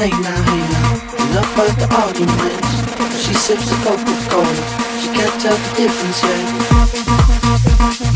[0.00, 0.96] Getting now, hey now.
[1.28, 2.68] Enough of the arguments.
[3.22, 4.54] She sips the Coca-Cola.
[4.98, 6.22] She can't tell the difference
[8.06, 8.09] yet.